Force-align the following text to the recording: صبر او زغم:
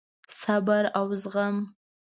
صبر 0.41 0.83
او 0.99 1.07
زغم: 1.23 1.55